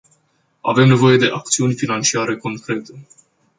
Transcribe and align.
Avem 0.61 0.87
nevoie 0.87 1.17
de 1.17 1.27
acțiuni 1.33 1.73
financiare 1.73 2.37
concrete. 2.37 2.93